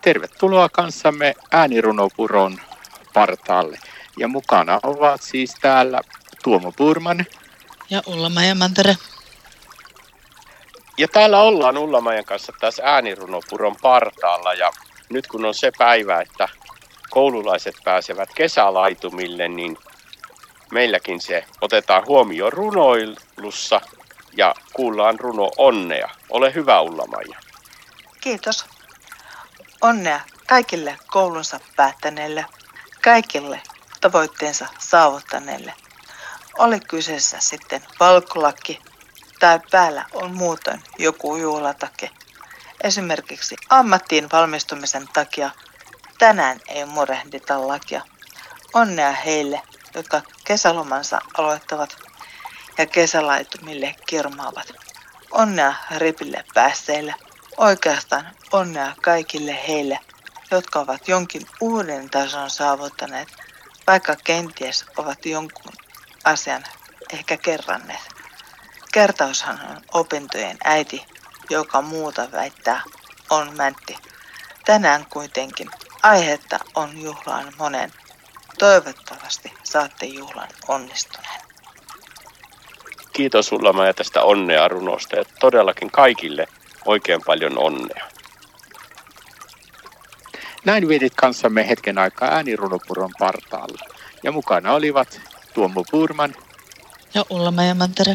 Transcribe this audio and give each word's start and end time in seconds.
Tervetuloa 0.00 0.68
kanssamme 0.68 1.34
äänirunopuron 1.50 2.60
partaalle. 3.14 3.78
Ja 4.18 4.28
mukana 4.28 4.80
ovat 4.82 5.22
siis 5.22 5.54
täällä 5.60 6.00
Tuomo 6.44 6.72
Purman. 6.72 7.26
Ja 7.90 8.02
Ulla 8.06 8.30
Mantere. 8.54 8.96
Ja 10.98 11.08
täällä 11.08 11.40
ollaan 11.40 11.78
Ullamajan 11.78 12.24
kanssa 12.24 12.52
taas 12.60 12.80
äänirunopuron 12.84 13.76
partaalla 13.82 14.54
ja 14.54 14.70
nyt 15.08 15.26
kun 15.26 15.44
on 15.44 15.54
se 15.54 15.72
päivä, 15.78 16.20
että 16.20 16.48
koululaiset 17.10 17.74
pääsevät 17.84 18.28
kesälaitumille, 18.34 19.48
niin 19.48 19.76
meilläkin 20.72 21.20
se 21.20 21.44
otetaan 21.60 22.06
huomioon 22.06 22.52
runoilussa 22.52 23.80
ja 24.36 24.54
kuullaan 24.72 25.20
runo 25.20 25.50
Onnea. 25.56 26.08
Ole 26.30 26.54
hyvä 26.54 26.80
Ullamaja. 26.80 27.38
Kiitos. 28.20 28.79
Onnea 29.80 30.20
kaikille 30.48 30.98
koulunsa 31.06 31.60
päättäneille, 31.76 32.46
kaikille 33.04 33.62
tavoitteensa 34.00 34.66
saavuttaneille. 34.78 35.74
Oli 36.58 36.80
kyseessä 36.80 37.36
sitten 37.40 37.82
valkolakki 38.00 38.80
tai 39.38 39.60
päällä 39.70 40.04
on 40.12 40.34
muutoin 40.36 40.82
joku 40.98 41.36
juhlatake. 41.36 42.10
Esimerkiksi 42.84 43.56
ammattiin 43.70 44.28
valmistumisen 44.32 45.08
takia 45.12 45.50
tänään 46.18 46.60
ei 46.68 46.84
murehdita 46.84 47.68
lakia. 47.68 48.02
Onnea 48.74 49.12
heille, 49.12 49.62
jotka 49.94 50.22
kesälomansa 50.44 51.20
aloittavat 51.38 51.96
ja 52.78 52.86
kesälaitumille 52.86 53.94
kirmaavat. 54.06 54.72
Onnea 55.30 55.74
ripille 55.96 56.44
päässeille. 56.54 57.14
Oikeastaan 57.56 58.28
onnea 58.52 58.94
kaikille 59.02 59.58
heille, 59.68 59.98
jotka 60.50 60.78
ovat 60.78 61.08
jonkin 61.08 61.42
uuden 61.60 62.10
tason 62.10 62.50
saavuttaneet, 62.50 63.28
vaikka 63.86 64.16
kenties 64.24 64.84
ovat 64.96 65.26
jonkun 65.26 65.72
asian 66.24 66.64
ehkä 67.12 67.36
kerranneet. 67.36 68.08
Kertaushan 68.92 69.60
on 69.70 69.82
opintojen 69.94 70.56
äiti, 70.64 71.06
joka 71.50 71.82
muuta 71.82 72.32
väittää 72.32 72.82
on 73.30 73.56
mäntti. 73.56 73.96
Tänään 74.64 75.06
kuitenkin 75.10 75.70
aihetta 76.02 76.58
on 76.74 76.98
juhlaan 76.98 77.52
monen. 77.58 77.92
Toivottavasti 78.58 79.52
saatte 79.62 80.06
juhlan 80.06 80.48
onnistuneen. 80.68 81.40
Kiitos 83.12 83.46
sulla 83.46 83.86
ja 83.86 83.94
tästä 83.94 84.22
onnea 84.22 84.68
runosta 84.68 85.16
ja 85.16 85.24
todellakin 85.40 85.90
kaikille 85.90 86.46
oikein 86.84 87.20
paljon 87.26 87.58
onnea. 87.58 88.10
Näin 90.64 90.88
vietit 90.88 91.14
kanssamme 91.14 91.68
hetken 91.68 91.98
aikaa 91.98 92.28
äänirunopuron 92.28 93.10
partaalla. 93.18 93.84
Ja 94.22 94.32
mukana 94.32 94.72
olivat 94.72 95.20
Tuomo 95.54 95.84
Purman 95.90 96.34
ja 97.14 97.24
Ulla 97.30 97.52
Mantere. 97.74 98.14